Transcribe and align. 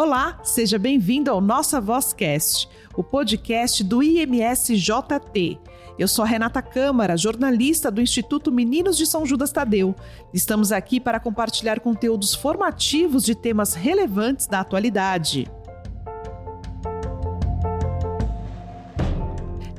Olá, 0.00 0.38
seja 0.44 0.78
bem-vindo 0.78 1.28
ao 1.28 1.40
Nossa 1.40 1.80
Vozcast, 1.80 2.68
o 2.96 3.02
podcast 3.02 3.82
do 3.82 4.00
IMSJT. 4.00 5.58
Eu 5.98 6.06
sou 6.06 6.24
Renata 6.24 6.62
Câmara, 6.62 7.16
jornalista 7.16 7.90
do 7.90 8.00
Instituto 8.00 8.52
Meninos 8.52 8.96
de 8.96 9.04
São 9.04 9.26
Judas 9.26 9.50
Tadeu. 9.50 9.96
Estamos 10.32 10.70
aqui 10.70 11.00
para 11.00 11.18
compartilhar 11.18 11.80
conteúdos 11.80 12.32
formativos 12.32 13.24
de 13.24 13.34
temas 13.34 13.74
relevantes 13.74 14.46
da 14.46 14.60
atualidade. 14.60 15.50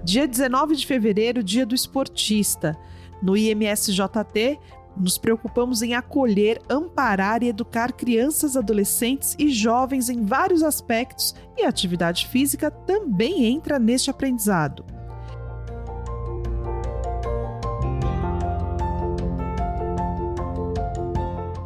Dia 0.03 0.27
19 0.27 0.75
de 0.75 0.85
fevereiro, 0.85 1.41
Dia 1.41 1.65
do 1.65 1.73
Esportista. 1.73 2.77
No 3.23 3.37
IMSJT, 3.37 4.59
nos 4.99 5.17
preocupamos 5.17 5.81
em 5.81 5.93
acolher, 5.93 6.61
amparar 6.69 7.41
e 7.41 7.47
educar 7.47 7.93
crianças, 7.93 8.57
adolescentes 8.57 9.35
e 9.39 9.49
jovens 9.49 10.09
em 10.09 10.23
vários 10.25 10.61
aspectos, 10.61 11.33
e 11.57 11.63
a 11.63 11.69
atividade 11.69 12.27
física 12.27 12.69
também 12.69 13.45
entra 13.45 13.79
neste 13.79 14.09
aprendizado. 14.09 14.85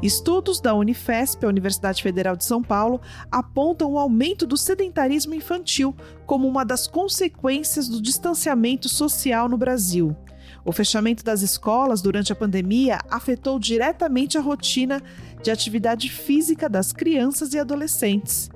Estudos 0.03 0.59
da 0.59 0.75
Unifesp, 0.75 1.45
a 1.45 1.47
Universidade 1.47 2.03
Federal 2.03 2.35
de 2.35 2.43
São 2.43 2.61
Paulo, 2.61 2.99
apontam 3.31 3.93
o 3.93 3.97
aumento 3.97 4.45
do 4.45 4.57
sedentarismo 4.57 5.33
infantil 5.33 5.95
como 6.25 6.45
uma 6.45 6.65
das 6.65 6.87
consequências 6.87 7.87
do 7.87 8.01
distanciamento 8.01 8.89
social 8.89 9.47
no 9.47 9.57
Brasil. 9.57 10.13
O 10.65 10.71
fechamento 10.71 11.23
das 11.23 11.41
escolas 11.41 12.01
durante 12.01 12.31
a 12.31 12.35
pandemia 12.35 12.99
afetou 13.09 13.59
diretamente 13.59 14.37
a 14.37 14.41
rotina 14.41 15.01
de 15.41 15.51
atividade 15.51 16.09
física 16.09 16.69
das 16.69 16.93
crianças 16.93 17.53
e 17.53 17.59
adolescentes. 17.59 18.49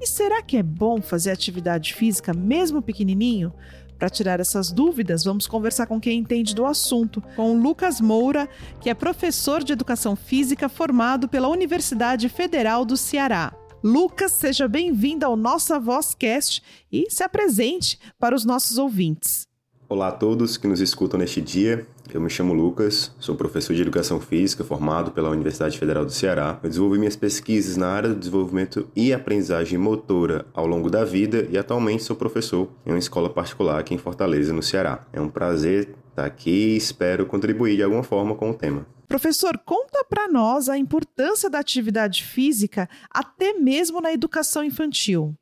E 0.00 0.06
será 0.06 0.42
que 0.42 0.56
é 0.56 0.62
bom 0.62 1.02
fazer 1.02 1.30
atividade 1.30 1.94
física 1.94 2.32
mesmo 2.32 2.80
pequenininho? 2.80 3.52
Para 3.98 4.08
tirar 4.08 4.40
essas 4.40 4.72
dúvidas, 4.72 5.24
vamos 5.24 5.46
conversar 5.46 5.86
com 5.86 6.00
quem 6.00 6.18
entende 6.18 6.54
do 6.54 6.64
assunto, 6.64 7.22
com 7.36 7.52
o 7.52 7.60
Lucas 7.60 8.00
Moura, 8.00 8.48
que 8.80 8.88
é 8.88 8.94
professor 8.94 9.62
de 9.62 9.74
educação 9.74 10.16
física 10.16 10.70
formado 10.70 11.28
pela 11.28 11.48
Universidade 11.48 12.30
Federal 12.30 12.86
do 12.86 12.96
Ceará. 12.96 13.52
Lucas, 13.84 14.32
seja 14.32 14.66
bem-vindo 14.66 15.26
ao 15.26 15.36
Nossa 15.36 15.78
Vozcast 15.78 16.62
e 16.90 17.10
se 17.10 17.22
apresente 17.22 17.98
para 18.18 18.34
os 18.34 18.46
nossos 18.46 18.78
ouvintes. 18.78 19.49
Olá 19.90 20.06
a 20.06 20.12
todos 20.12 20.56
que 20.56 20.68
nos 20.68 20.78
escutam 20.78 21.18
neste 21.18 21.40
dia. 21.40 21.84
Eu 22.14 22.20
me 22.20 22.30
chamo 22.30 22.54
Lucas, 22.54 23.12
sou 23.18 23.34
professor 23.34 23.74
de 23.74 23.82
Educação 23.82 24.20
Física 24.20 24.62
formado 24.62 25.10
pela 25.10 25.30
Universidade 25.30 25.76
Federal 25.76 26.04
do 26.04 26.12
Ceará. 26.12 26.60
Eu 26.62 26.68
desenvolvi 26.68 26.96
minhas 26.96 27.16
pesquisas 27.16 27.76
na 27.76 27.88
área 27.88 28.10
do 28.10 28.14
desenvolvimento 28.14 28.88
e 28.94 29.12
aprendizagem 29.12 29.76
motora 29.76 30.46
ao 30.54 30.64
longo 30.64 30.88
da 30.88 31.04
vida 31.04 31.44
e 31.50 31.58
atualmente 31.58 32.04
sou 32.04 32.14
professor 32.14 32.68
em 32.86 32.90
uma 32.90 33.00
escola 33.00 33.28
particular 33.28 33.80
aqui 33.80 33.92
em 33.92 33.98
Fortaleza, 33.98 34.52
no 34.52 34.62
Ceará. 34.62 35.04
É 35.12 35.20
um 35.20 35.28
prazer 35.28 35.92
estar 36.10 36.24
aqui 36.24 36.74
e 36.74 36.76
espero 36.76 37.26
contribuir 37.26 37.74
de 37.74 37.82
alguma 37.82 38.04
forma 38.04 38.36
com 38.36 38.50
o 38.50 38.54
tema. 38.54 38.86
Professor, 39.08 39.58
conta 39.66 40.04
para 40.04 40.28
nós 40.28 40.68
a 40.68 40.78
importância 40.78 41.50
da 41.50 41.58
atividade 41.58 42.22
física 42.22 42.88
até 43.10 43.54
mesmo 43.54 44.00
na 44.00 44.12
educação 44.12 44.62
infantil. 44.62 45.34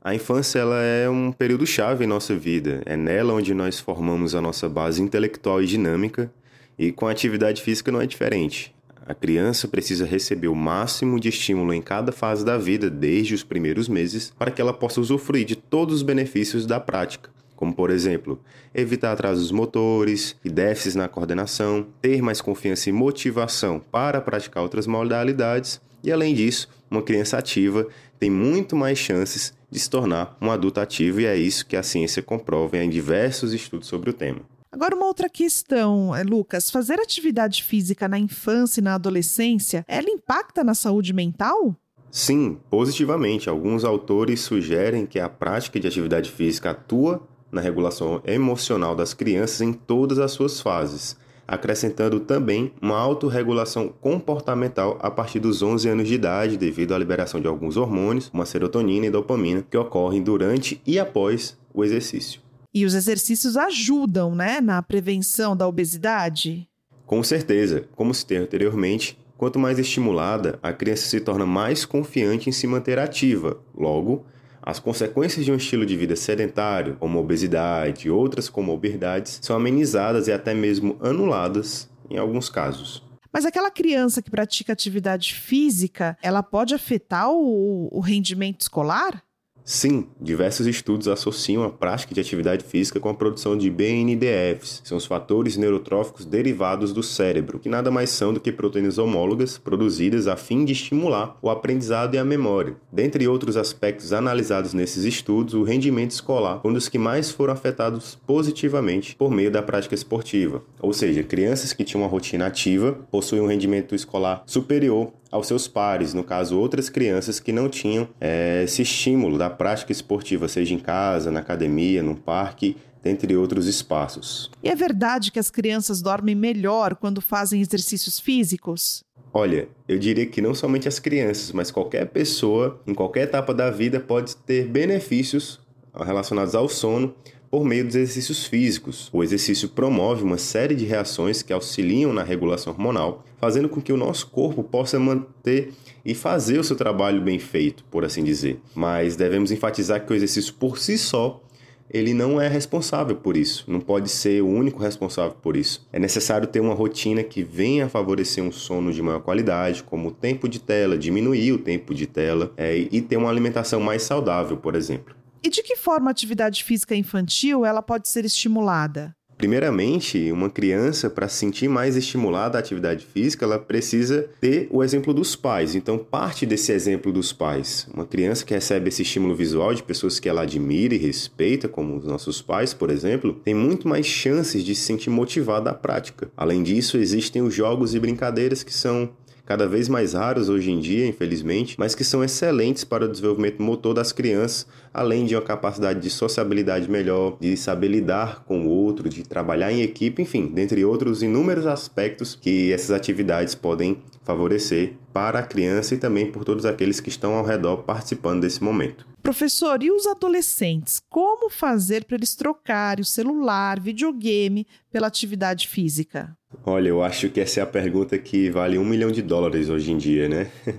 A 0.00 0.14
infância 0.14 0.60
ela 0.60 0.80
é 0.80 1.08
um 1.08 1.32
período 1.32 1.66
chave 1.66 2.04
em 2.04 2.08
nossa 2.08 2.36
vida. 2.36 2.82
É 2.86 2.96
nela 2.96 3.34
onde 3.34 3.52
nós 3.52 3.80
formamos 3.80 4.34
a 4.34 4.40
nossa 4.40 4.68
base 4.68 5.02
intelectual 5.02 5.62
e 5.62 5.66
dinâmica, 5.66 6.30
e 6.78 6.92
com 6.92 7.08
a 7.08 7.10
atividade 7.10 7.60
física 7.60 7.90
não 7.90 8.00
é 8.00 8.06
diferente. 8.06 8.74
A 9.04 9.14
criança 9.14 9.66
precisa 9.66 10.04
receber 10.04 10.48
o 10.48 10.54
máximo 10.54 11.18
de 11.18 11.30
estímulo 11.30 11.72
em 11.72 11.82
cada 11.82 12.12
fase 12.12 12.44
da 12.44 12.56
vida, 12.58 12.88
desde 12.88 13.34
os 13.34 13.42
primeiros 13.42 13.88
meses, 13.88 14.32
para 14.38 14.50
que 14.50 14.60
ela 14.60 14.72
possa 14.72 15.00
usufruir 15.00 15.46
de 15.46 15.56
todos 15.56 15.96
os 15.96 16.02
benefícios 16.02 16.66
da 16.66 16.78
prática, 16.78 17.30
como 17.56 17.74
por 17.74 17.90
exemplo, 17.90 18.38
evitar 18.74 19.12
atrasos 19.12 19.50
motores 19.50 20.36
e 20.44 20.50
déficits 20.50 20.94
na 20.94 21.08
coordenação, 21.08 21.86
ter 22.00 22.22
mais 22.22 22.40
confiança 22.40 22.88
e 22.88 22.92
motivação 22.92 23.80
para 23.90 24.20
praticar 24.20 24.62
outras 24.62 24.86
modalidades, 24.86 25.80
e 26.02 26.12
além 26.12 26.34
disso, 26.34 26.68
uma 26.90 27.02
criança 27.02 27.38
ativa 27.38 27.86
tem 28.18 28.30
muito 28.30 28.74
mais 28.74 28.98
chances 28.98 29.52
de 29.70 29.78
se 29.78 29.88
tornar 29.88 30.36
um 30.40 30.50
adulto 30.50 30.80
ativo, 30.80 31.20
e 31.20 31.26
é 31.26 31.36
isso 31.36 31.66
que 31.66 31.76
a 31.76 31.82
ciência 31.82 32.22
comprova 32.22 32.78
em 32.78 32.88
diversos 32.88 33.52
estudos 33.52 33.88
sobre 33.88 34.10
o 34.10 34.12
tema. 34.12 34.40
Agora, 34.70 34.94
uma 34.94 35.06
outra 35.06 35.28
questão, 35.28 36.14
eh, 36.14 36.22
Lucas: 36.22 36.70
fazer 36.70 37.00
atividade 37.00 37.62
física 37.62 38.06
na 38.06 38.18
infância 38.18 38.80
e 38.80 38.84
na 38.84 38.94
adolescência, 38.94 39.84
ela 39.88 40.10
impacta 40.10 40.62
na 40.62 40.74
saúde 40.74 41.12
mental? 41.12 41.74
Sim, 42.10 42.58
positivamente. 42.70 43.48
Alguns 43.48 43.84
autores 43.84 44.40
sugerem 44.40 45.06
que 45.06 45.18
a 45.18 45.28
prática 45.28 45.78
de 45.78 45.86
atividade 45.86 46.30
física 46.30 46.70
atua 46.70 47.22
na 47.50 47.60
regulação 47.60 48.22
emocional 48.26 48.94
das 48.94 49.14
crianças 49.14 49.60
em 49.60 49.72
todas 49.72 50.18
as 50.18 50.32
suas 50.32 50.60
fases, 50.60 51.16
acrescentando 51.48 52.20
também 52.20 52.70
uma 52.80 52.98
autorregulação 52.98 53.88
comportamental 53.88 54.98
a 55.00 55.10
partir 55.10 55.40
dos 55.40 55.62
11 55.62 55.88
anos 55.88 56.06
de 56.06 56.14
idade, 56.14 56.58
devido 56.58 56.94
à 56.94 56.98
liberação 56.98 57.40
de 57.40 57.48
alguns 57.48 57.78
hormônios, 57.78 58.28
como 58.28 58.42
a 58.42 58.46
serotonina 58.46 59.06
e 59.06 59.10
dopamina, 59.10 59.64
que 59.68 59.76
ocorrem 59.78 60.22
durante 60.22 60.80
e 60.86 60.98
após 60.98 61.56
o 61.72 61.82
exercício. 61.82 62.42
E 62.74 62.84
os 62.84 62.94
exercícios 62.94 63.56
ajudam, 63.56 64.34
né, 64.34 64.60
na 64.60 64.82
prevenção 64.82 65.56
da 65.56 65.66
obesidade? 65.66 66.68
Com 67.06 67.22
certeza, 67.22 67.84
como 67.96 68.12
citei 68.12 68.36
anteriormente, 68.36 69.18
quanto 69.38 69.58
mais 69.58 69.78
estimulada, 69.78 70.58
a 70.62 70.72
criança 70.72 71.08
se 71.08 71.20
torna 71.20 71.46
mais 71.46 71.86
confiante 71.86 72.50
em 72.50 72.52
se 72.52 72.66
manter 72.66 72.98
ativa. 72.98 73.56
Logo, 73.74 74.26
as 74.68 74.78
consequências 74.78 75.46
de 75.46 75.50
um 75.50 75.56
estilo 75.56 75.86
de 75.86 75.96
vida 75.96 76.14
sedentário, 76.14 76.94
como 77.00 77.18
obesidade 77.18 78.06
e 78.06 78.10
outras 78.10 78.50
comorbidades, 78.50 79.38
são 79.40 79.56
amenizadas 79.56 80.28
e 80.28 80.32
até 80.32 80.52
mesmo 80.52 80.98
anuladas 81.00 81.88
em 82.10 82.18
alguns 82.18 82.50
casos. 82.50 83.02
Mas 83.32 83.46
aquela 83.46 83.70
criança 83.70 84.20
que 84.20 84.30
pratica 84.30 84.74
atividade 84.74 85.32
física, 85.32 86.18
ela 86.22 86.42
pode 86.42 86.74
afetar 86.74 87.30
o, 87.30 87.88
o 87.90 88.00
rendimento 88.00 88.60
escolar? 88.60 89.22
Sim, 89.70 90.06
diversos 90.18 90.66
estudos 90.66 91.08
associam 91.08 91.62
a 91.62 91.68
prática 91.68 92.14
de 92.14 92.20
atividade 92.22 92.64
física 92.64 92.98
com 92.98 93.10
a 93.10 93.14
produção 93.14 93.54
de 93.54 93.68
BNDFs, 93.68 94.80
são 94.82 94.96
os 94.96 95.04
fatores 95.04 95.58
neurotróficos 95.58 96.24
derivados 96.24 96.90
do 96.90 97.02
cérebro, 97.02 97.58
que 97.58 97.68
nada 97.68 97.90
mais 97.90 98.08
são 98.08 98.32
do 98.32 98.40
que 98.40 98.50
proteínas 98.50 98.96
homólogas 98.96 99.58
produzidas 99.58 100.26
a 100.26 100.36
fim 100.36 100.64
de 100.64 100.72
estimular 100.72 101.36
o 101.42 101.50
aprendizado 101.50 102.14
e 102.14 102.18
a 102.18 102.24
memória. 102.24 102.76
Dentre 102.90 103.28
outros 103.28 103.58
aspectos 103.58 104.14
analisados 104.14 104.72
nesses 104.72 105.04
estudos, 105.04 105.52
o 105.52 105.64
rendimento 105.64 106.12
escolar 106.12 106.62
foi 106.62 106.70
um 106.70 106.74
dos 106.74 106.88
que 106.88 106.96
mais 106.96 107.30
foram 107.30 107.52
afetados 107.52 108.18
positivamente 108.26 109.16
por 109.16 109.30
meio 109.30 109.50
da 109.50 109.60
prática 109.60 109.94
esportiva, 109.94 110.62
ou 110.80 110.94
seja, 110.94 111.22
crianças 111.22 111.74
que 111.74 111.84
tinham 111.84 112.04
uma 112.04 112.10
rotina 112.10 112.46
ativa 112.46 112.92
possuem 113.10 113.42
um 113.42 113.46
rendimento 113.46 113.94
escolar 113.94 114.42
superior 114.46 115.12
aos 115.30 115.46
seus 115.46 115.68
pares, 115.68 116.14
no 116.14 116.24
caso, 116.24 116.58
outras 116.58 116.88
crianças 116.88 117.38
que 117.38 117.52
não 117.52 117.68
tinham 117.68 118.08
é, 118.20 118.62
esse 118.64 118.82
estímulo 118.82 119.38
da 119.38 119.50
prática 119.58 119.92
esportiva, 119.92 120.48
seja 120.48 120.72
em 120.72 120.78
casa, 120.78 121.30
na 121.30 121.40
academia, 121.40 122.02
no 122.02 122.14
parque, 122.14 122.76
dentre 123.02 123.36
outros 123.36 123.66
espaços. 123.66 124.50
E 124.62 124.68
é 124.68 124.74
verdade 124.74 125.30
que 125.30 125.38
as 125.38 125.50
crianças 125.50 126.00
dormem 126.00 126.34
melhor 126.34 126.94
quando 126.94 127.20
fazem 127.20 127.60
exercícios 127.60 128.18
físicos? 128.18 129.04
Olha, 129.32 129.68
eu 129.86 129.98
diria 129.98 130.26
que 130.26 130.40
não 130.40 130.54
somente 130.54 130.88
as 130.88 130.98
crianças, 130.98 131.52
mas 131.52 131.70
qualquer 131.70 132.06
pessoa, 132.06 132.80
em 132.86 132.94
qualquer 132.94 133.24
etapa 133.24 133.52
da 133.52 133.70
vida, 133.70 134.00
pode 134.00 134.36
ter 134.36 134.66
benefícios 134.66 135.60
relacionados 135.94 136.54
ao 136.54 136.68
sono 136.68 137.14
por 137.50 137.64
meio 137.64 137.84
dos 137.84 137.94
exercícios 137.94 138.46
físicos. 138.46 139.08
O 139.12 139.22
exercício 139.22 139.68
promove 139.68 140.22
uma 140.22 140.38
série 140.38 140.74
de 140.74 140.84
reações 140.84 141.42
que 141.42 141.52
auxiliam 141.52 142.12
na 142.12 142.22
regulação 142.22 142.72
hormonal, 142.72 143.24
fazendo 143.38 143.68
com 143.68 143.80
que 143.80 143.92
o 143.92 143.96
nosso 143.96 144.26
corpo 144.28 144.62
possa 144.62 144.98
manter 144.98 145.72
e 146.08 146.14
fazer 146.14 146.58
o 146.58 146.64
seu 146.64 146.74
trabalho 146.74 147.20
bem 147.20 147.38
feito, 147.38 147.84
por 147.90 148.02
assim 148.02 148.24
dizer. 148.24 148.58
Mas 148.74 149.14
devemos 149.14 149.52
enfatizar 149.52 150.06
que 150.06 150.10
o 150.10 150.16
exercício 150.16 150.54
por 150.54 150.78
si 150.78 150.96
só 150.96 151.42
ele 151.90 152.14
não 152.14 152.40
é 152.40 152.48
responsável 152.48 153.16
por 153.16 153.36
isso, 153.36 153.64
não 153.66 153.80
pode 153.80 154.10
ser 154.10 154.42
o 154.42 154.48
único 154.48 154.82
responsável 154.82 155.36
por 155.42 155.54
isso. 155.54 155.86
É 155.92 155.98
necessário 155.98 156.48
ter 156.48 156.60
uma 156.60 156.72
rotina 156.72 157.22
que 157.22 157.42
venha 157.42 157.90
favorecer 157.90 158.42
um 158.42 158.50
sono 158.50 158.90
de 158.90 159.02
maior 159.02 159.20
qualidade, 159.20 159.82
como 159.82 160.08
o 160.08 160.10
tempo 160.10 160.48
de 160.48 160.58
tela, 160.58 160.96
diminuir 160.96 161.52
o 161.52 161.58
tempo 161.58 161.94
de 161.94 162.06
tela 162.06 162.52
é, 162.56 162.76
e 162.76 163.02
ter 163.02 163.18
uma 163.18 163.28
alimentação 163.28 163.78
mais 163.78 164.02
saudável, 164.02 164.56
por 164.56 164.74
exemplo. 164.74 165.14
E 165.42 165.50
de 165.50 165.62
que 165.62 165.76
forma 165.76 166.08
a 166.08 166.12
atividade 166.12 166.64
física 166.64 166.94
infantil 166.94 167.66
ela 167.66 167.82
pode 167.82 168.08
ser 168.08 168.24
estimulada? 168.24 169.14
Primeiramente, 169.38 170.32
uma 170.32 170.50
criança, 170.50 171.08
para 171.08 171.28
se 171.28 171.36
sentir 171.36 171.68
mais 171.68 171.96
estimulada 171.96 172.58
à 172.58 172.60
atividade 172.60 173.06
física, 173.06 173.44
ela 173.44 173.56
precisa 173.56 174.28
ter 174.40 174.66
o 174.68 174.82
exemplo 174.82 175.14
dos 175.14 175.36
pais. 175.36 175.76
Então, 175.76 175.96
parte 175.96 176.44
desse 176.44 176.72
exemplo 176.72 177.12
dos 177.12 177.32
pais. 177.32 177.86
Uma 177.94 178.04
criança 178.04 178.44
que 178.44 178.52
recebe 178.52 178.88
esse 178.88 179.02
estímulo 179.02 179.36
visual 179.36 179.72
de 179.72 179.84
pessoas 179.84 180.18
que 180.18 180.28
ela 180.28 180.42
admira 180.42 180.92
e 180.92 180.98
respeita, 180.98 181.68
como 181.68 181.96
os 181.96 182.04
nossos 182.04 182.42
pais, 182.42 182.74
por 182.74 182.90
exemplo, 182.90 183.32
tem 183.32 183.54
muito 183.54 183.86
mais 183.86 184.06
chances 184.06 184.64
de 184.64 184.74
se 184.74 184.82
sentir 184.82 185.08
motivada 185.08 185.70
à 185.70 185.74
prática. 185.74 186.28
Além 186.36 186.64
disso, 186.64 186.98
existem 186.98 187.40
os 187.40 187.54
jogos 187.54 187.94
e 187.94 188.00
brincadeiras 188.00 188.64
que 188.64 188.74
são 188.74 189.08
cada 189.48 189.66
vez 189.66 189.88
mais 189.88 190.12
raros 190.12 190.50
hoje 190.50 190.70
em 190.70 190.78
dia, 190.78 191.06
infelizmente, 191.06 191.74
mas 191.78 191.94
que 191.94 192.04
são 192.04 192.22
excelentes 192.22 192.84
para 192.84 193.06
o 193.06 193.08
desenvolvimento 193.08 193.62
motor 193.62 193.94
das 193.94 194.12
crianças, 194.12 194.66
além 194.92 195.24
de 195.24 195.34
uma 195.34 195.40
capacidade 195.40 196.00
de 196.00 196.10
sociabilidade 196.10 196.90
melhor, 196.90 197.38
de 197.40 197.56
saber 197.56 197.88
lidar 197.88 198.44
com 198.44 198.66
o 198.66 198.68
outro, 198.68 199.08
de 199.08 199.22
trabalhar 199.22 199.72
em 199.72 199.80
equipe, 199.80 200.20
enfim, 200.20 200.48
dentre 200.48 200.84
outros 200.84 201.22
inúmeros 201.22 201.64
aspectos 201.64 202.38
que 202.38 202.70
essas 202.74 202.90
atividades 202.90 203.54
podem 203.54 203.96
favorecer 204.22 204.92
para 205.18 205.40
a 205.40 205.42
criança 205.42 205.96
e 205.96 205.98
também 205.98 206.30
por 206.30 206.44
todos 206.44 206.64
aqueles 206.64 207.00
que 207.00 207.08
estão 207.08 207.34
ao 207.34 207.44
redor 207.44 207.78
participando 207.78 208.42
desse 208.42 208.62
momento. 208.62 209.04
Professor, 209.20 209.82
e 209.82 209.90
os 209.90 210.06
adolescentes? 210.06 211.02
Como 211.10 211.50
fazer 211.50 212.04
para 212.04 212.14
eles 212.14 212.36
trocarem 212.36 213.02
o 213.02 213.04
celular, 213.04 213.80
videogame 213.80 214.64
pela 214.92 215.08
atividade 215.08 215.66
física? 215.66 216.36
Olha, 216.64 216.90
eu 216.90 217.02
acho 217.02 217.28
que 217.30 217.40
essa 217.40 217.58
é 217.58 217.62
a 217.64 217.66
pergunta 217.66 218.16
que 218.16 218.48
vale 218.48 218.78
um 218.78 218.84
milhão 218.84 219.10
de 219.10 219.20
dólares 219.20 219.68
hoje 219.68 219.90
em 219.90 219.98
dia, 219.98 220.28
né? 220.28 220.52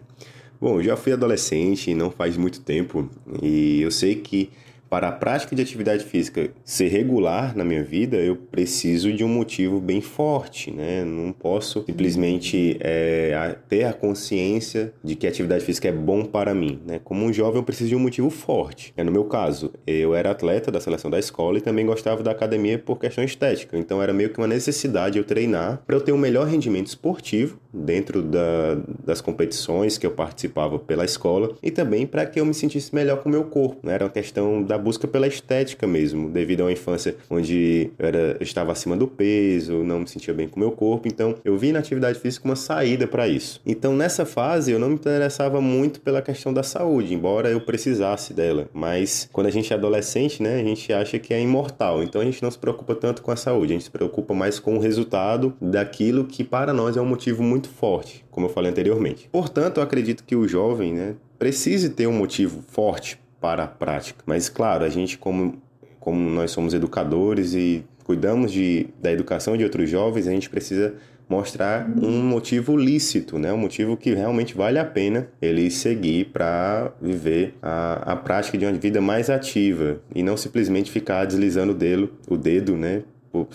Bom, 0.59 0.79
eu 0.79 0.83
já 0.85 0.95
fui 0.95 1.11
adolescente 1.11 1.93
não 1.93 2.09
faz 2.09 2.37
muito 2.37 2.61
tempo 2.61 3.09
e 3.41 3.81
eu 3.81 3.91
sei 3.91 4.15
que 4.15 4.49
para 4.89 5.09
a 5.09 5.11
prática 5.11 5.55
de 5.55 5.61
atividade 5.61 6.03
física 6.03 6.49
ser 6.63 6.87
regular 6.87 7.55
na 7.55 7.63
minha 7.63 7.83
vida, 7.83 8.17
eu 8.17 8.35
preciso 8.35 9.13
de 9.13 9.23
um 9.23 9.27
motivo 9.27 9.79
bem 9.79 10.01
forte, 10.01 10.71
né? 10.71 11.03
Não 11.03 11.31
posso 11.31 11.83
simplesmente 11.85 12.77
é, 12.79 13.55
ter 13.67 13.83
a 13.83 13.93
consciência 13.93 14.93
de 15.03 15.15
que 15.15 15.27
a 15.27 15.29
atividade 15.29 15.63
física 15.63 15.87
é 15.87 15.91
bom 15.91 16.25
para 16.25 16.53
mim, 16.53 16.79
né? 16.85 16.99
Como 17.03 17.23
um 17.25 17.31
jovem, 17.31 17.57
eu 17.57 17.63
preciso 17.63 17.89
de 17.89 17.95
um 17.95 17.99
motivo 17.99 18.29
forte. 18.29 18.93
É, 18.97 19.03
no 19.03 19.11
meu 19.11 19.25
caso, 19.25 19.71
eu 19.85 20.15
era 20.15 20.31
atleta 20.31 20.71
da 20.71 20.79
seleção 20.79 21.11
da 21.11 21.19
escola 21.19 21.57
e 21.57 21.61
também 21.61 21.85
gostava 21.85 22.23
da 22.23 22.31
academia 22.31 22.79
por 22.79 22.97
questão 22.97 23.23
estética. 23.23 23.77
Então, 23.77 24.01
era 24.01 24.11
meio 24.11 24.29
que 24.29 24.39
uma 24.39 24.47
necessidade 24.47 25.17
eu 25.17 25.23
treinar 25.23 25.81
para 25.85 25.95
eu 25.95 26.01
ter 26.01 26.11
um 26.11 26.17
melhor 26.17 26.47
rendimento 26.47 26.87
esportivo 26.87 27.59
dentro 27.71 28.21
da, 28.23 28.77
das 29.05 29.21
competições 29.21 29.97
que 29.97 30.05
eu 30.05 30.11
participava 30.11 30.79
pela 30.79 31.05
escola 31.05 31.55
e 31.61 31.69
também 31.69 32.07
para 32.07 32.25
que 32.25 32.39
eu 32.39 32.45
me 32.45 32.53
sentisse 32.53 32.93
melhor 32.95 33.21
com 33.21 33.29
o 33.29 33.31
meu 33.31 33.43
corpo. 33.43 33.79
Né? 33.83 33.93
Era 33.93 34.05
uma 34.05 34.11
questão 34.11 34.63
da 34.63 34.78
busca 34.79 35.07
pela 35.07 35.27
estética 35.27 35.85
mesmo, 35.85 36.29
devido 36.29 36.61
a 36.61 36.65
uma 36.65 36.71
infância 36.71 37.15
onde 37.29 37.91
eu, 37.99 38.05
era, 38.05 38.37
eu 38.39 38.43
estava 38.43 38.71
acima 38.71 38.95
do 38.95 39.07
peso, 39.07 39.83
não 39.83 39.99
me 39.99 40.07
sentia 40.07 40.33
bem 40.33 40.47
com 40.47 40.55
o 40.55 40.59
meu 40.59 40.71
corpo, 40.71 41.07
então 41.07 41.35
eu 41.43 41.57
vi 41.57 41.71
na 41.71 41.79
atividade 41.79 42.19
física 42.19 42.45
uma 42.45 42.55
saída 42.55 43.05
para 43.07 43.27
isso. 43.27 43.61
Então 43.65 43.95
nessa 43.95 44.25
fase 44.25 44.71
eu 44.71 44.79
não 44.79 44.89
me 44.89 44.95
interessava 44.95 45.61
muito 45.61 46.01
pela 46.01 46.21
questão 46.21 46.53
da 46.53 46.63
saúde, 46.63 47.13
embora 47.13 47.49
eu 47.49 47.61
precisasse 47.61 48.33
dela, 48.33 48.67
mas 48.73 49.29
quando 49.31 49.47
a 49.47 49.51
gente 49.51 49.71
é 49.71 49.75
adolescente, 49.75 50.41
né, 50.41 50.59
a 50.59 50.63
gente 50.63 50.91
acha 50.91 51.19
que 51.19 51.33
é 51.33 51.41
imortal, 51.41 52.01
então 52.01 52.21
a 52.21 52.25
gente 52.25 52.41
não 52.41 52.49
se 52.49 52.57
preocupa 52.57 52.95
tanto 52.95 53.21
com 53.21 53.31
a 53.31 53.35
saúde, 53.35 53.73
a 53.73 53.75
gente 53.75 53.85
se 53.85 53.91
preocupa 53.91 54.33
mais 54.33 54.59
com 54.59 54.77
o 54.77 54.79
resultado 54.79 55.53
daquilo 55.61 56.25
que 56.25 56.43
para 56.43 56.73
nós 56.73 56.97
é 56.97 57.01
um 57.01 57.05
motivo 57.05 57.43
muito 57.43 57.69
forte, 57.69 58.25
como 58.31 58.47
eu 58.47 58.49
falei 58.49 58.71
anteriormente. 58.71 59.29
Portanto, 59.31 59.77
eu 59.77 59.83
acredito 59.83 60.23
que 60.23 60.35
o 60.35 60.47
jovem, 60.47 60.93
né, 60.93 61.15
precise 61.37 61.89
ter 61.89 62.07
um 62.07 62.13
motivo 62.13 62.63
forte 62.67 63.17
para 63.39 63.63
a 63.63 63.67
prática. 63.67 64.23
Mas, 64.25 64.49
claro, 64.49 64.83
a 64.83 64.89
gente, 64.89 65.17
como, 65.17 65.61
como 65.99 66.29
nós 66.29 66.51
somos 66.51 66.73
educadores 66.73 67.53
e 67.53 67.83
cuidamos 68.03 68.51
de, 68.51 68.87
da 69.01 69.11
educação 69.11 69.55
de 69.55 69.63
outros 69.63 69.89
jovens, 69.89 70.27
a 70.27 70.31
gente 70.31 70.49
precisa 70.49 70.95
mostrar 71.29 71.87
um 72.01 72.23
motivo 72.23 72.75
lícito, 72.75 73.37
né? 73.37 73.53
um 73.53 73.57
motivo 73.57 73.95
que 73.95 74.15
realmente 74.15 74.55
vale 74.55 74.79
a 74.79 74.83
pena 74.83 75.27
ele 75.39 75.69
seguir 75.69 76.25
para 76.33 76.91
viver 76.99 77.53
a, 77.61 78.13
a 78.13 78.15
prática 78.15 78.57
de 78.57 78.65
uma 78.65 78.73
vida 78.73 78.99
mais 78.99 79.29
ativa 79.29 80.01
e 80.13 80.23
não 80.23 80.35
simplesmente 80.35 80.89
ficar 80.89 81.25
deslizando 81.25 81.71
o 81.71 81.75
dedo, 81.75 82.11
o 82.27 82.35
dedo 82.35 82.75
né? 82.75 83.03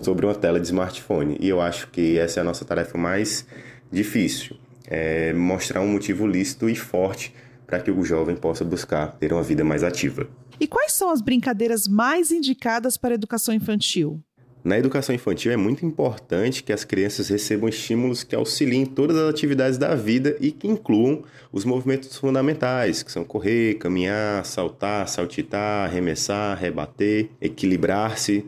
sobre 0.00 0.25
uma 0.25 0.36
tela 0.36 0.60
de 0.60 0.66
smartphone. 0.66 1.36
E 1.40 1.48
eu 1.48 1.60
acho 1.60 1.88
que 1.88 2.16
essa 2.16 2.38
é 2.38 2.42
a 2.42 2.44
nossa 2.44 2.64
tarefa 2.64 2.96
mais 2.96 3.44
difícil, 3.90 4.56
é 4.88 5.32
mostrar 5.32 5.81
um 5.81 5.88
motivo 5.88 6.28
lícito 6.28 6.69
e 6.69 6.76
forte 6.76 7.34
para 7.66 7.81
que 7.81 7.90
o 7.90 8.05
jovem 8.05 8.37
possa 8.37 8.64
buscar 8.64 9.16
ter 9.19 9.32
uma 9.32 9.43
vida 9.43 9.64
mais 9.64 9.82
ativa. 9.82 10.28
E 10.61 10.66
quais 10.66 10.93
são 10.93 11.11
as 11.11 11.20
brincadeiras 11.20 11.88
mais 11.88 12.31
indicadas 12.31 12.96
para 12.96 13.14
a 13.14 13.16
educação 13.16 13.55
infantil? 13.55 14.22
Na 14.64 14.78
educação 14.78 15.14
infantil 15.14 15.52
é 15.52 15.58
muito 15.58 15.84
importante 15.84 16.62
que 16.62 16.72
as 16.72 16.84
crianças 16.84 17.28
recebam 17.28 17.69
estímulos 17.69 18.25
que 18.25 18.34
auxiliem 18.34 18.87
todas 18.87 19.14
as 19.14 19.28
atividades 19.28 19.76
da 19.76 19.94
vida 19.94 20.38
e 20.40 20.50
que 20.50 20.66
incluam 20.66 21.22
os 21.52 21.66
movimentos 21.66 22.16
fundamentais, 22.16 23.02
que 23.02 23.12
são 23.12 23.25
correr, 23.25 23.75
caminhar, 23.75 24.43
saltar, 24.46 25.06
saltitar, 25.06 25.84
arremessar, 25.84 26.58
rebater, 26.58 27.28
equilibrar-se 27.43 28.46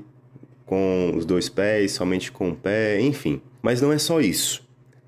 com 0.65 1.13
os 1.15 1.27
dois 1.27 1.51
pés, 1.51 1.93
somente 1.93 2.33
com 2.33 2.49
o 2.49 2.57
pé, 2.57 2.99
enfim. 2.99 3.43
Mas 3.61 3.83
não 3.83 3.93
é 3.93 3.99
só 3.99 4.19
isso. 4.19 4.66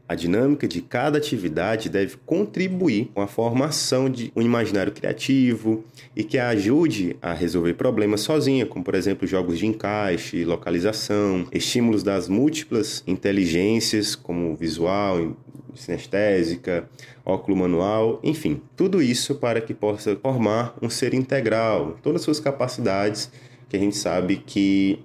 A 0.08 0.14
dinâmica 0.14 0.66
de 0.66 0.80
cada 0.80 1.18
atividade 1.18 1.90
deve 1.90 2.16
contribuir 2.24 3.10
com 3.12 3.20
a 3.20 3.26
formação 3.26 4.08
de 4.08 4.32
um 4.34 4.40
imaginário 4.40 4.90
criativo 4.90 5.84
e 6.16 6.24
que 6.24 6.38
a 6.38 6.48
ajude 6.48 7.14
a 7.20 7.34
resolver 7.34 7.74
problemas 7.74 8.22
sozinha, 8.22 8.64
como 8.64 8.82
por 8.82 8.94
exemplo 8.94 9.28
jogos 9.28 9.58
de 9.58 9.66
encaixe, 9.66 10.46
localização, 10.46 11.46
estímulos 11.52 12.02
das 12.02 12.26
múltiplas 12.26 13.04
inteligências, 13.06 14.16
como 14.16 14.56
visual, 14.56 15.36
sinestésica, 15.74 16.88
óculo 17.22 17.58
manual, 17.58 18.18
enfim, 18.22 18.62
tudo 18.74 19.02
isso 19.02 19.34
para 19.34 19.60
que 19.60 19.74
possa 19.74 20.16
formar 20.16 20.74
um 20.80 20.88
ser 20.88 21.12
integral, 21.12 21.98
todas 22.02 22.22
as 22.22 22.24
suas 22.24 22.40
capacidades 22.40 23.30
que 23.68 23.76
a 23.76 23.78
gente 23.78 23.96
sabe 23.96 24.36
que 24.36 25.00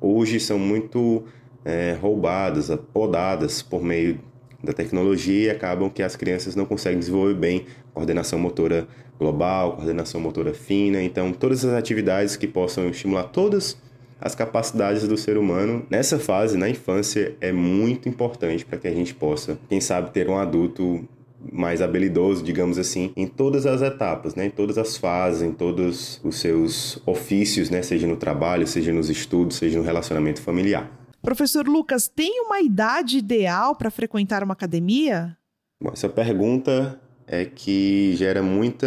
hoje 0.00 0.40
são 0.40 0.58
muito 0.58 1.24
é, 1.64 1.96
roubadas, 2.00 2.70
podadas 2.94 3.60
por 3.60 3.82
meio 3.82 4.18
da 4.62 4.72
tecnologia 4.72 5.46
e 5.46 5.50
acabam 5.50 5.88
que 5.88 6.02
as 6.02 6.16
crianças 6.16 6.56
não 6.56 6.64
conseguem 6.64 6.98
desenvolver 6.98 7.34
bem 7.34 7.66
coordenação 7.94 8.38
motora 8.38 8.88
global, 9.18 9.76
coordenação 9.76 10.20
motora 10.20 10.52
fina. 10.52 11.02
Então, 11.02 11.32
todas 11.32 11.64
as 11.64 11.74
atividades 11.74 12.36
que 12.36 12.46
possam 12.46 12.88
estimular 12.88 13.24
todas 13.24 13.76
as 14.20 14.34
capacidades 14.34 15.06
do 15.06 15.16
ser 15.16 15.36
humano 15.36 15.86
nessa 15.88 16.18
fase, 16.18 16.56
na 16.56 16.68
infância, 16.68 17.36
é 17.40 17.52
muito 17.52 18.08
importante 18.08 18.64
para 18.64 18.78
que 18.78 18.88
a 18.88 18.94
gente 18.94 19.14
possa, 19.14 19.58
quem 19.68 19.80
sabe, 19.80 20.10
ter 20.10 20.28
um 20.28 20.36
adulto 20.36 21.08
mais 21.52 21.80
habilidoso, 21.80 22.42
digamos 22.42 22.78
assim, 22.78 23.12
em 23.16 23.26
todas 23.26 23.64
as 23.64 23.80
etapas, 23.80 24.34
né? 24.34 24.46
em 24.46 24.50
todas 24.50 24.76
as 24.76 24.96
fases, 24.96 25.42
em 25.42 25.52
todos 25.52 26.20
os 26.24 26.40
seus 26.40 27.00
ofícios, 27.06 27.70
né? 27.70 27.80
seja 27.80 28.08
no 28.08 28.16
trabalho, 28.16 28.66
seja 28.66 28.92
nos 28.92 29.08
estudos, 29.08 29.56
seja 29.56 29.78
no 29.78 29.84
relacionamento 29.84 30.42
familiar. 30.42 30.90
Professor 31.20 31.66
Lucas, 31.66 32.08
tem 32.08 32.40
uma 32.42 32.60
idade 32.60 33.18
ideal 33.18 33.74
para 33.74 33.90
frequentar 33.90 34.42
uma 34.42 34.52
academia? 34.52 35.36
Bom, 35.82 35.90
essa 35.92 36.08
pergunta 36.08 37.00
é 37.26 37.44
que 37.44 38.14
gera 38.16 38.42
muita 38.42 38.86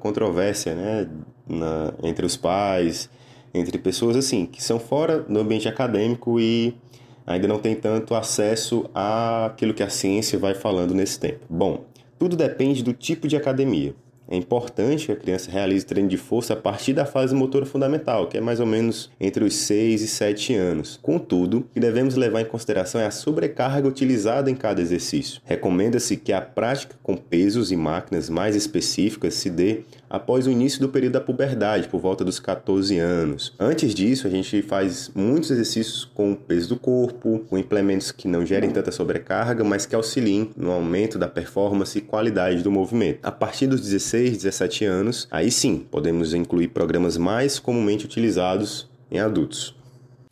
controvérsia, 0.00 0.74
né, 0.74 1.08
Na, 1.48 1.94
entre 2.02 2.26
os 2.26 2.36
pais, 2.36 3.08
entre 3.54 3.78
pessoas 3.78 4.16
assim 4.16 4.44
que 4.44 4.62
são 4.62 4.78
fora 4.78 5.20
do 5.20 5.38
ambiente 5.38 5.66
acadêmico 5.68 6.38
e 6.38 6.74
ainda 7.26 7.48
não 7.48 7.58
tem 7.58 7.74
tanto 7.74 8.14
acesso 8.14 8.88
àquilo 8.94 9.72
que 9.72 9.82
a 9.82 9.88
ciência 9.88 10.38
vai 10.38 10.54
falando 10.54 10.94
nesse 10.94 11.18
tempo. 11.18 11.46
Bom, 11.48 11.84
tudo 12.18 12.36
depende 12.36 12.82
do 12.82 12.92
tipo 12.92 13.26
de 13.28 13.36
academia. 13.36 13.94
É 14.30 14.36
importante 14.36 15.06
que 15.06 15.12
a 15.12 15.16
criança 15.16 15.50
realize 15.50 15.86
treino 15.86 16.08
de 16.08 16.18
força 16.18 16.52
a 16.52 16.56
partir 16.56 16.92
da 16.92 17.06
fase 17.06 17.34
motora 17.34 17.64
fundamental, 17.64 18.26
que 18.26 18.36
é 18.36 18.40
mais 18.40 18.60
ou 18.60 18.66
menos 18.66 19.10
entre 19.18 19.42
os 19.42 19.54
6 19.54 20.02
e 20.02 20.08
7 20.08 20.54
anos. 20.54 20.98
Contudo, 21.00 21.58
o 21.58 21.62
que 21.62 21.80
devemos 21.80 22.14
levar 22.14 22.42
em 22.42 22.44
consideração 22.44 23.00
é 23.00 23.06
a 23.06 23.10
sobrecarga 23.10 23.88
utilizada 23.88 24.50
em 24.50 24.54
cada 24.54 24.82
exercício. 24.82 25.40
Recomenda-se 25.44 26.16
que 26.16 26.32
a 26.32 26.42
prática 26.42 26.96
com 27.02 27.16
pesos 27.16 27.72
e 27.72 27.76
máquinas 27.76 28.28
mais 28.28 28.54
específicas 28.54 29.34
se 29.34 29.48
dê 29.48 29.80
após 30.08 30.46
o 30.46 30.50
início 30.50 30.80
do 30.80 30.88
período 30.88 31.14
da 31.14 31.20
puberdade, 31.20 31.88
por 31.88 32.00
volta 32.00 32.24
dos 32.24 32.38
14 32.38 32.98
anos. 32.98 33.54
Antes 33.58 33.94
disso, 33.94 34.26
a 34.26 34.30
gente 34.30 34.62
faz 34.62 35.10
muitos 35.14 35.50
exercícios 35.50 36.04
com 36.04 36.32
o 36.32 36.36
peso 36.36 36.70
do 36.70 36.76
corpo, 36.76 37.44
com 37.48 37.58
implementos 37.58 38.10
que 38.10 38.28
não 38.28 38.44
gerem 38.44 38.70
tanta 38.70 38.90
sobrecarga, 38.90 39.64
mas 39.64 39.86
que 39.86 39.94
auxiliem 39.94 40.50
no 40.56 40.70
aumento 40.70 41.18
da 41.18 41.28
performance 41.28 41.98
e 41.98 42.02
qualidade 42.02 42.62
do 42.62 42.70
movimento. 42.70 43.20
A 43.22 43.32
partir 43.32 43.66
dos 43.66 43.80
16, 43.80 44.36
17 44.38 44.84
anos, 44.84 45.28
aí 45.30 45.50
sim, 45.50 45.86
podemos 45.90 46.34
incluir 46.34 46.68
programas 46.68 47.16
mais 47.16 47.58
comumente 47.58 48.04
utilizados 48.04 48.88
em 49.10 49.18
adultos. 49.18 49.76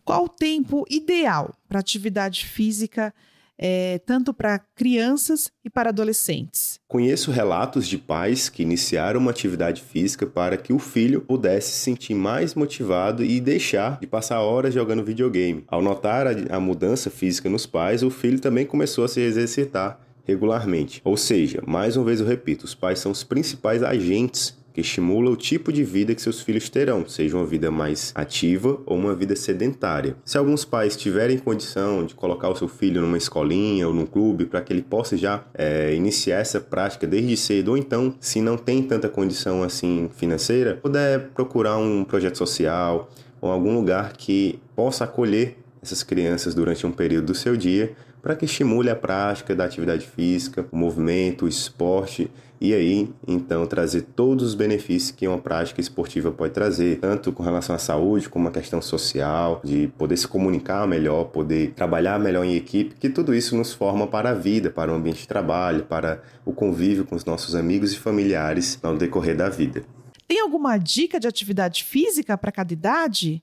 Qual 0.04 0.24
o 0.24 0.28
tempo 0.28 0.84
ideal 0.88 1.52
para 1.68 1.80
atividade 1.80 2.46
física 2.46 3.12
é, 3.58 3.98
tanto 4.04 4.34
para 4.34 4.58
crianças 4.74 5.50
e 5.64 5.70
para 5.70 5.90
adolescentes. 5.90 6.78
Conheço 6.88 7.30
relatos 7.30 7.86
de 7.88 7.98
pais 7.98 8.48
que 8.48 8.62
iniciaram 8.62 9.20
uma 9.20 9.30
atividade 9.30 9.82
física 9.82 10.26
para 10.26 10.56
que 10.56 10.72
o 10.72 10.78
filho 10.78 11.20
pudesse 11.20 11.72
se 11.72 11.78
sentir 11.80 12.14
mais 12.14 12.54
motivado 12.54 13.24
e 13.24 13.40
deixar 13.40 13.98
de 14.00 14.06
passar 14.06 14.40
horas 14.40 14.74
jogando 14.74 15.04
videogame. 15.04 15.64
Ao 15.68 15.82
notar 15.82 16.26
a, 16.26 16.56
a 16.56 16.60
mudança 16.60 17.10
física 17.10 17.48
nos 17.48 17.66
pais, 17.66 18.02
o 18.02 18.10
filho 18.10 18.40
também 18.40 18.66
começou 18.66 19.04
a 19.04 19.08
se 19.08 19.20
exercitar 19.20 20.00
regularmente. 20.24 21.00
Ou 21.04 21.16
seja, 21.16 21.62
mais 21.66 21.96
uma 21.96 22.04
vez 22.04 22.20
eu 22.20 22.26
repito, 22.26 22.64
os 22.64 22.74
pais 22.74 22.98
são 22.98 23.12
os 23.12 23.22
principais 23.22 23.82
agentes 23.82 24.56
estimula 24.80 25.30
o 25.30 25.36
tipo 25.36 25.72
de 25.72 25.82
vida 25.82 26.14
que 26.14 26.22
seus 26.22 26.40
filhos 26.40 26.68
terão, 26.68 27.06
seja 27.08 27.36
uma 27.36 27.46
vida 27.46 27.70
mais 27.70 28.12
ativa 28.14 28.78
ou 28.86 28.96
uma 28.96 29.14
vida 29.14 29.34
sedentária. 29.36 30.16
Se 30.24 30.38
alguns 30.38 30.64
pais 30.64 30.96
tiverem 30.96 31.38
condição 31.38 32.04
de 32.04 32.14
colocar 32.14 32.48
o 32.48 32.56
seu 32.56 32.68
filho 32.68 33.00
numa 33.00 33.16
escolinha 33.16 33.88
ou 33.88 33.94
num 33.94 34.06
clube 34.06 34.46
para 34.46 34.60
que 34.60 34.72
ele 34.72 34.82
possa 34.82 35.16
já 35.16 35.44
é, 35.54 35.94
iniciar 35.94 36.40
essa 36.40 36.60
prática 36.60 37.06
desde 37.06 37.36
cedo, 37.36 37.68
ou 37.72 37.76
então, 37.76 38.14
se 38.20 38.40
não 38.40 38.56
tem 38.56 38.82
tanta 38.82 39.08
condição 39.08 39.62
assim 39.62 40.10
financeira, 40.16 40.78
puder 40.82 41.28
procurar 41.34 41.76
um 41.78 42.04
projeto 42.04 42.38
social 42.38 43.10
ou 43.40 43.50
algum 43.50 43.74
lugar 43.74 44.12
que 44.12 44.58
possa 44.74 45.04
acolher 45.04 45.58
essas 45.82 46.02
crianças 46.02 46.54
durante 46.54 46.86
um 46.86 46.92
período 46.92 47.26
do 47.26 47.34
seu 47.34 47.56
dia 47.56 47.94
para 48.22 48.34
que 48.34 48.44
estimule 48.44 48.90
a 48.90 48.96
prática 48.96 49.54
da 49.54 49.64
atividade 49.64 50.04
física, 50.04 50.66
o 50.72 50.76
movimento, 50.76 51.44
o 51.44 51.48
esporte 51.48 52.28
e 52.60 52.74
aí 52.74 53.08
então 53.28 53.66
trazer 53.66 54.02
todos 54.02 54.44
os 54.44 54.54
benefícios 54.54 55.12
que 55.12 55.28
uma 55.28 55.38
prática 55.38 55.80
esportiva 55.80 56.32
pode 56.32 56.52
trazer, 56.52 56.98
tanto 56.98 57.30
com 57.30 57.42
relação 57.42 57.76
à 57.76 57.78
saúde 57.78 58.28
como 58.28 58.48
a 58.48 58.50
questão 58.50 58.82
social, 58.82 59.60
de 59.62 59.88
poder 59.96 60.16
se 60.16 60.26
comunicar 60.26 60.88
melhor, 60.88 61.26
poder 61.26 61.72
trabalhar 61.72 62.18
melhor 62.18 62.44
em 62.44 62.56
equipe, 62.56 62.96
que 62.96 63.08
tudo 63.08 63.34
isso 63.34 63.56
nos 63.56 63.72
forma 63.72 64.06
para 64.06 64.30
a 64.30 64.34
vida, 64.34 64.70
para 64.70 64.90
o 64.90 64.96
ambiente 64.96 65.20
de 65.20 65.28
trabalho, 65.28 65.84
para 65.84 66.22
o 66.44 66.52
convívio 66.52 67.04
com 67.04 67.14
os 67.14 67.24
nossos 67.24 67.54
amigos 67.54 67.92
e 67.92 67.98
familiares 67.98 68.78
no 68.82 68.96
decorrer 68.96 69.36
da 69.36 69.48
vida. 69.48 69.84
Tem 70.26 70.40
alguma 70.40 70.76
dica 70.78 71.20
de 71.20 71.28
atividade 71.28 71.84
física 71.84 72.36
para 72.36 72.50
cada 72.50 72.72
idade 72.72 73.40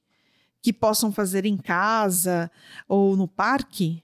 que 0.63 0.71
possam 0.71 1.11
fazer 1.11 1.45
em 1.45 1.57
casa 1.57 2.49
ou 2.87 3.17
no 3.17 3.27
parque? 3.27 4.01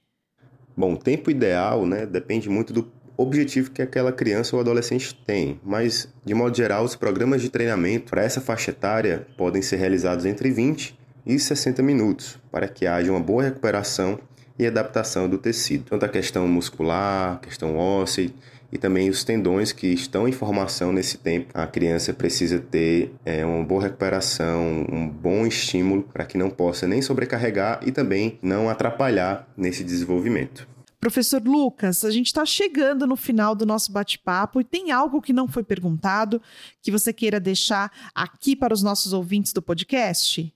Bom, 0.76 0.94
o 0.94 0.98
tempo 0.98 1.32
ideal, 1.32 1.86
né, 1.86 2.06
depende 2.06 2.50
muito 2.50 2.74
do 2.74 2.92
objetivo 3.18 3.72
que 3.72 3.82
aquela 3.82 4.12
criança 4.12 4.56
ou 4.56 4.62
adolescente 4.62 5.16
tem, 5.26 5.60
mas 5.64 6.14
de 6.24 6.34
modo 6.34 6.56
geral, 6.56 6.84
os 6.84 6.96
programas 6.96 7.42
de 7.42 7.50
treinamento 7.50 8.10
para 8.10 8.24
essa 8.24 8.40
faixa 8.42 8.72
etária 8.72 9.26
podem 9.38 9.62
ser 9.62 9.78
realizados 9.78 10.26
entre 10.26 10.52
20 10.52 10.98
e 11.26 11.40
60 11.40 11.82
minutos, 11.82 12.38
para 12.52 12.68
que 12.68 12.86
haja 12.86 13.12
uma 13.12 13.20
boa 13.20 13.44
recuperação 13.44 14.20
e 14.58 14.68
adaptação 14.68 15.30
do 15.30 15.38
tecido, 15.38 15.86
tanto 15.86 16.06
a 16.06 16.10
questão 16.10 16.48
muscular, 16.48 17.40
questão 17.40 17.78
óssea 17.78 18.30
e 18.72 18.78
também 18.78 19.10
os 19.10 19.24
tendões 19.24 19.72
que 19.72 19.88
estão 19.88 20.28
em 20.28 20.32
formação 20.32 20.92
nesse 20.92 21.18
tempo. 21.18 21.52
A 21.54 21.66
criança 21.66 22.14
precisa 22.14 22.60
ter 22.60 23.14
é, 23.26 23.46
uma 23.46 23.64
boa 23.64 23.84
recuperação, 23.84 24.86
um 24.92 25.08
bom 25.08 25.46
estímulo 25.46 26.04
para 26.04 26.26
que 26.26 26.38
não 26.38 26.50
possa 26.50 26.88
nem 26.88 27.02
sobrecarregar 27.02 27.80
e 27.86 27.92
também 27.92 28.38
não 28.42 28.70
atrapalhar 28.70 29.48
nesse 29.58 29.84
desenvolvimento. 29.84 30.68
Professor 31.00 31.42
Lucas, 31.42 32.04
a 32.04 32.12
gente 32.12 32.28
está 32.28 32.46
chegando 32.46 33.08
no 33.08 33.16
final 33.16 33.56
do 33.56 33.66
nosso 33.66 33.90
bate-papo 33.90 34.60
e 34.60 34.66
tem 34.66 34.92
algo 34.92 35.22
que 35.22 35.32
não 35.32 35.48
foi 35.48 35.64
perguntado 35.64 36.42
que 36.82 36.92
você 36.92 37.14
queira 37.14 37.40
deixar 37.40 37.90
aqui 38.14 38.54
para 38.54 38.74
os 38.74 38.84
nossos 38.84 39.14
ouvintes 39.14 39.54
do 39.54 39.62
podcast? 39.62 40.54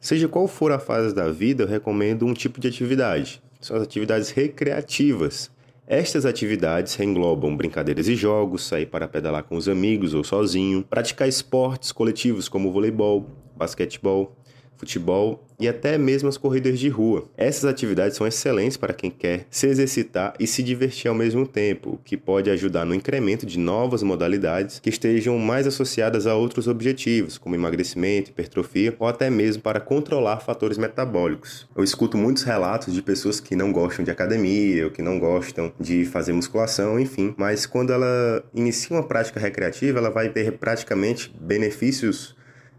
Seja 0.00 0.26
qual 0.26 0.48
for 0.48 0.72
a 0.72 0.78
fase 0.78 1.14
da 1.14 1.30
vida, 1.30 1.64
eu 1.64 1.68
recomendo 1.68 2.24
um 2.24 2.32
tipo 2.32 2.60
de 2.60 2.68
atividade. 2.68 3.42
São 3.60 3.76
as 3.76 3.82
atividades 3.82 4.30
recreativas. 4.30 5.50
Estas 5.86 6.24
atividades 6.24 6.98
englobam 6.98 7.54
brincadeiras 7.54 8.08
e 8.08 8.16
jogos, 8.16 8.66
sair 8.66 8.86
para 8.86 9.06
pedalar 9.06 9.42
com 9.42 9.54
os 9.54 9.68
amigos 9.68 10.14
ou 10.14 10.24
sozinho, 10.24 10.82
praticar 10.82 11.28
esportes 11.28 11.92
coletivos 11.92 12.48
como 12.48 12.72
voleibol, 12.72 13.28
basquetebol, 13.54 14.34
futebol 14.76 15.44
e 15.58 15.68
até 15.68 15.96
mesmo 15.96 16.28
as 16.28 16.36
corridas 16.36 16.78
de 16.78 16.88
rua. 16.88 17.28
Essas 17.36 17.64
atividades 17.64 18.16
são 18.16 18.26
excelentes 18.26 18.76
para 18.76 18.92
quem 18.92 19.10
quer 19.10 19.46
se 19.50 19.66
exercitar 19.66 20.34
e 20.38 20.46
se 20.46 20.62
divertir 20.62 21.08
ao 21.08 21.14
mesmo 21.14 21.46
tempo, 21.46 21.90
o 21.90 21.98
que 21.98 22.16
pode 22.16 22.50
ajudar 22.50 22.84
no 22.84 22.94
incremento 22.94 23.46
de 23.46 23.58
novas 23.58 24.02
modalidades 24.02 24.80
que 24.80 24.90
estejam 24.90 25.38
mais 25.38 25.66
associadas 25.66 26.26
a 26.26 26.34
outros 26.34 26.66
objetivos, 26.66 27.38
como 27.38 27.54
emagrecimento, 27.54 28.30
hipertrofia 28.30 28.94
ou 28.98 29.06
até 29.06 29.30
mesmo 29.30 29.62
para 29.62 29.80
controlar 29.80 30.40
fatores 30.40 30.78
metabólicos. 30.78 31.68
Eu 31.76 31.84
escuto 31.84 32.18
muitos 32.18 32.42
relatos 32.42 32.92
de 32.92 33.02
pessoas 33.02 33.40
que 33.40 33.56
não 33.56 33.72
gostam 33.72 34.04
de 34.04 34.10
academia 34.10 34.84
ou 34.84 34.90
que 34.90 35.02
não 35.02 35.18
gostam 35.18 35.72
de 35.78 36.04
fazer 36.04 36.32
musculação, 36.32 36.98
enfim, 36.98 37.34
mas 37.36 37.66
quando 37.66 37.92
ela 37.92 38.44
inicia 38.54 38.96
uma 38.96 39.02
prática 39.02 39.38
recreativa, 39.38 39.98
ela 39.98 40.10
vai 40.10 40.28
ter 40.28 40.52
praticamente 40.52 41.34
benefícios 41.40 42.34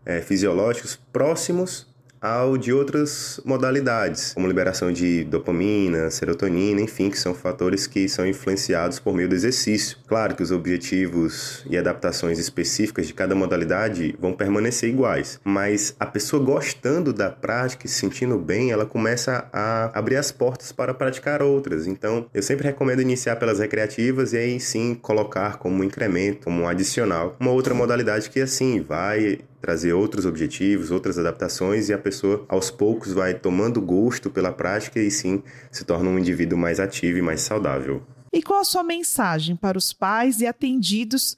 é, 0.06 0.22
fisiológicos 0.22 1.00
próximos 1.12 1.88
ao 2.26 2.58
de 2.58 2.74
outras 2.74 3.40
modalidades, 3.46 4.34
como 4.34 4.48
liberação 4.48 4.92
de 4.92 5.24
dopamina, 5.26 6.10
serotonina, 6.10 6.82
enfim, 6.82 7.12
que 7.12 7.20
são 7.20 7.36
fatores 7.36 7.86
que 7.86 8.10
são 8.10 8.26
influenciados 8.26 9.00
por 9.00 9.14
meio 9.14 9.30
do 9.30 9.36
exercício. 9.36 9.98
Claro 10.08 10.36
que 10.36 10.42
os 10.42 10.52
objetivos 10.52 11.64
e 11.70 11.78
adaptações 11.78 12.40
específicas 12.40 13.06
de 13.06 13.14
cada 13.14 13.36
modalidade 13.36 14.16
vão 14.20 14.34
permanecer 14.34 14.90
iguais, 14.90 15.40
mas 15.44 15.96
a 16.00 16.06
pessoa 16.08 16.44
gostando 16.44 17.14
da 17.14 17.30
prática 17.30 17.86
e 17.86 17.90
se 17.90 18.00
sentindo 18.00 18.40
bem, 18.40 18.72
ela 18.72 18.88
começa 18.88 19.48
a 19.54 19.98
abrir 19.98 20.16
as 20.16 20.32
portas 20.32 20.72
para 20.72 20.96
praticar 20.96 21.44
outras. 21.44 21.86
Então, 21.86 22.26
eu 22.34 22.42
sempre 22.42 22.66
recomendo 22.66 23.04
iniciar 23.04 23.36
pelas 23.36 23.60
recreativas 23.60 24.34
e 24.34 24.38
aí 24.38 24.60
sim 24.60 24.96
colocar 24.96 25.58
como 25.58 25.84
incremento, 25.84 26.46
como 26.46 26.64
um 26.64 26.68
adicional, 26.68 27.36
uma 27.40 27.52
outra 27.52 27.76
modalidade 27.76 28.32
que 28.32 28.42
assim 28.42 28.82
vai 28.82 29.40
trazer 29.66 29.94
outros 29.94 30.28
objetivos, 30.28 30.92
outras 30.92 31.18
adaptações 31.18 31.90
e 31.90 31.94
a 31.94 31.98
pessoa 31.98 32.46
aos 32.48 32.70
poucos 32.70 33.12
vai 33.12 33.34
tomando 33.34 33.82
gosto 33.82 34.30
pela 34.30 34.52
prática 34.52 35.00
e 35.00 35.10
sim 35.10 35.42
se 35.72 35.84
torna 35.84 36.08
um 36.08 36.20
indivíduo 36.20 36.56
mais 36.56 36.80
ativo 36.80 37.18
e 37.18 37.22
mais 37.24 37.42
saudável. 37.42 38.04
E 38.32 38.44
qual 38.44 38.60
a 38.60 38.64
sua 38.64 38.84
mensagem 38.84 39.56
para 39.56 39.76
os 39.76 39.92
pais 39.92 40.40
e 40.40 40.46
atendidos 40.46 41.36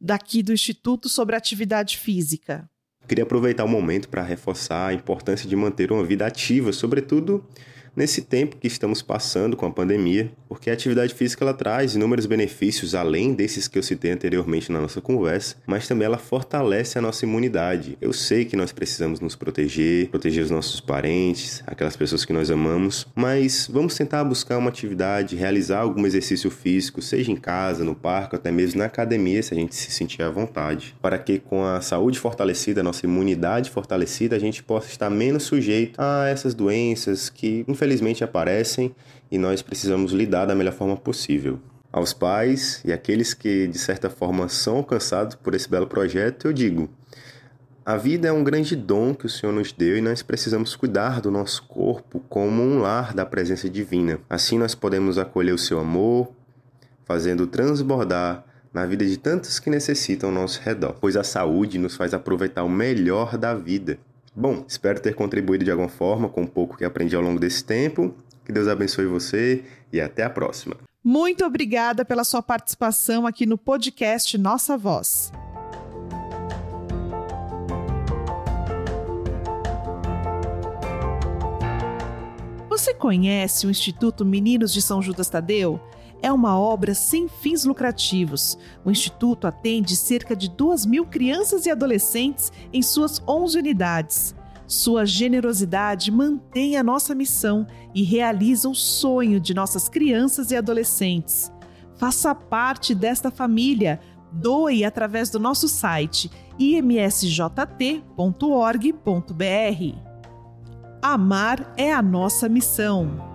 daqui 0.00 0.42
do 0.42 0.52
Instituto 0.52 1.08
sobre 1.08 1.36
atividade 1.36 1.98
física? 1.98 2.68
Queria 3.06 3.22
aproveitar 3.22 3.64
o 3.64 3.68
momento 3.68 4.08
para 4.08 4.24
reforçar 4.24 4.88
a 4.88 4.92
importância 4.92 5.48
de 5.48 5.54
manter 5.54 5.92
uma 5.92 6.02
vida 6.02 6.26
ativa, 6.26 6.72
sobretudo 6.72 7.46
nesse 7.98 8.22
tempo 8.22 8.56
que 8.56 8.68
estamos 8.68 9.02
passando 9.02 9.56
com 9.56 9.66
a 9.66 9.70
pandemia, 9.72 10.30
porque 10.48 10.70
a 10.70 10.72
atividade 10.72 11.12
física 11.12 11.44
ela 11.44 11.52
traz 11.52 11.96
inúmeros 11.96 12.26
benefícios 12.26 12.94
além 12.94 13.34
desses 13.34 13.66
que 13.66 13.76
eu 13.76 13.82
citei 13.82 14.12
anteriormente 14.12 14.70
na 14.70 14.80
nossa 14.80 15.00
conversa, 15.00 15.56
mas 15.66 15.88
também 15.88 16.06
ela 16.06 16.16
fortalece 16.16 16.96
a 16.96 17.02
nossa 17.02 17.24
imunidade. 17.24 17.98
Eu 18.00 18.12
sei 18.12 18.44
que 18.44 18.56
nós 18.56 18.70
precisamos 18.70 19.18
nos 19.18 19.34
proteger, 19.34 20.08
proteger 20.10 20.44
os 20.44 20.50
nossos 20.50 20.80
parentes, 20.80 21.60
aquelas 21.66 21.96
pessoas 21.96 22.24
que 22.24 22.32
nós 22.32 22.52
amamos, 22.52 23.04
mas 23.16 23.68
vamos 23.70 23.96
tentar 23.96 24.22
buscar 24.22 24.58
uma 24.58 24.68
atividade, 24.68 25.34
realizar 25.34 25.80
algum 25.80 26.06
exercício 26.06 26.52
físico, 26.52 27.02
seja 27.02 27.32
em 27.32 27.36
casa, 27.36 27.82
no 27.82 27.96
parque, 27.96 28.36
até 28.36 28.52
mesmo 28.52 28.78
na 28.78 28.84
academia, 28.84 29.42
se 29.42 29.52
a 29.52 29.56
gente 29.56 29.74
se 29.74 29.90
sentir 29.90 30.22
à 30.22 30.30
vontade, 30.30 30.94
para 31.02 31.18
que 31.18 31.40
com 31.40 31.64
a 31.64 31.80
saúde 31.80 32.20
fortalecida, 32.20 32.80
a 32.80 32.84
nossa 32.84 33.04
imunidade 33.04 33.70
fortalecida, 33.70 34.36
a 34.36 34.38
gente 34.38 34.62
possa 34.62 34.88
estar 34.88 35.10
menos 35.10 35.42
sujeito 35.42 36.00
a 36.00 36.28
essas 36.28 36.54
doenças 36.54 37.28
que, 37.28 37.64
infelizmente, 37.66 37.87
infelizmente 37.88 38.22
aparecem 38.22 38.94
e 39.30 39.38
nós 39.38 39.62
precisamos 39.62 40.12
lidar 40.12 40.44
da 40.44 40.54
melhor 40.54 40.74
forma 40.74 40.96
possível. 40.96 41.58
Aos 41.90 42.12
pais 42.12 42.82
e 42.84 42.92
aqueles 42.92 43.32
que 43.32 43.66
de 43.66 43.78
certa 43.78 44.10
forma 44.10 44.48
são 44.48 44.76
alcançados 44.76 45.34
por 45.36 45.54
esse 45.54 45.68
belo 45.68 45.86
projeto, 45.86 46.48
eu 46.48 46.52
digo: 46.52 46.90
a 47.84 47.96
vida 47.96 48.28
é 48.28 48.32
um 48.32 48.44
grande 48.44 48.76
dom 48.76 49.14
que 49.14 49.24
o 49.24 49.28
Senhor 49.28 49.52
nos 49.52 49.72
deu 49.72 49.96
e 49.96 50.02
nós 50.02 50.22
precisamos 50.22 50.76
cuidar 50.76 51.22
do 51.22 51.30
nosso 51.30 51.62
corpo 51.62 52.22
como 52.28 52.62
um 52.62 52.78
lar 52.80 53.14
da 53.14 53.24
presença 53.24 53.70
divina. 53.70 54.20
Assim 54.28 54.58
nós 54.58 54.74
podemos 54.74 55.16
acolher 55.16 55.52
o 55.52 55.58
seu 55.58 55.80
amor, 55.80 56.30
fazendo 57.06 57.46
transbordar 57.46 58.44
na 58.70 58.84
vida 58.84 59.06
de 59.06 59.16
tantos 59.16 59.58
que 59.58 59.70
necessitam 59.70 60.28
ao 60.28 60.34
nosso 60.34 60.60
redor, 60.60 60.94
pois 61.00 61.16
a 61.16 61.24
saúde 61.24 61.78
nos 61.78 61.96
faz 61.96 62.12
aproveitar 62.12 62.64
o 62.64 62.68
melhor 62.68 63.38
da 63.38 63.54
vida. 63.54 63.98
Bom, 64.38 64.64
espero 64.68 65.00
ter 65.00 65.16
contribuído 65.16 65.64
de 65.64 65.70
alguma 65.72 65.88
forma 65.88 66.28
com 66.28 66.42
um 66.42 66.46
pouco 66.46 66.76
que 66.76 66.84
aprendi 66.84 67.16
ao 67.16 67.20
longo 67.20 67.40
desse 67.40 67.64
tempo. 67.64 68.14
Que 68.44 68.52
Deus 68.52 68.68
abençoe 68.68 69.04
você 69.04 69.64
e 69.92 70.00
até 70.00 70.22
a 70.22 70.30
próxima. 70.30 70.76
Muito 71.02 71.44
obrigada 71.44 72.04
pela 72.04 72.22
sua 72.22 72.40
participação 72.40 73.26
aqui 73.26 73.44
no 73.44 73.58
podcast 73.58 74.38
Nossa 74.38 74.78
Voz. 74.78 75.32
Você 82.68 82.94
conhece 82.94 83.66
o 83.66 83.70
Instituto 83.70 84.24
Meninos 84.24 84.72
de 84.72 84.80
São 84.80 85.02
Judas 85.02 85.28
Tadeu? 85.28 85.80
É 86.22 86.32
uma 86.32 86.58
obra 86.58 86.94
sem 86.94 87.28
fins 87.28 87.64
lucrativos. 87.64 88.58
O 88.84 88.90
Instituto 88.90 89.46
atende 89.46 89.96
cerca 89.96 90.34
de 90.34 90.48
2 90.50 90.86
mil 90.86 91.06
crianças 91.06 91.66
e 91.66 91.70
adolescentes 91.70 92.52
em 92.72 92.82
suas 92.82 93.22
11 93.26 93.58
unidades. 93.58 94.34
Sua 94.66 95.06
generosidade 95.06 96.10
mantém 96.10 96.76
a 96.76 96.82
nossa 96.82 97.14
missão 97.14 97.66
e 97.94 98.02
realiza 98.02 98.68
o 98.68 98.74
sonho 98.74 99.40
de 99.40 99.54
nossas 99.54 99.88
crianças 99.88 100.50
e 100.50 100.56
adolescentes. 100.56 101.50
Faça 101.96 102.34
parte 102.34 102.94
desta 102.94 103.30
família. 103.30 103.98
Doe 104.30 104.84
através 104.84 105.30
do 105.30 105.38
nosso 105.40 105.66
site 105.66 106.30
imsjt.org.br. 106.58 107.68
Amar 111.00 111.72
é 111.76 111.92
a 111.92 112.02
nossa 112.02 112.48
missão. 112.48 113.27